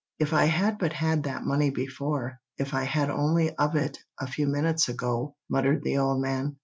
"If 0.17 0.33
I 0.33 0.45
had 0.45 0.79
but 0.79 0.93
had 0.93 1.21
that 1.25 1.45
money 1.45 1.69
before—if 1.69 2.73
I 2.73 2.85
had 2.85 3.11
only 3.11 3.45
known 3.55 3.55
of 3.59 3.75
it 3.75 3.99
a 4.19 4.25
few 4.25 4.47
minutes 4.47 4.89
ago!" 4.89 5.35
muttered 5.47 5.83
the 5.83 5.99
old 5.99 6.19
man. 6.23 6.57